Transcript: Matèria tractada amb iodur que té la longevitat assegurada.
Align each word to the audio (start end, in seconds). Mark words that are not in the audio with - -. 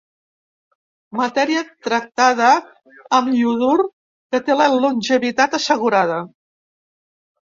Matèria 1.17 1.59
tractada 1.87 2.47
amb 3.17 3.29
iodur 3.41 3.75
que 3.89 4.39
té 4.47 4.55
la 4.63 4.71
longevitat 4.77 5.59
assegurada. 5.59 6.17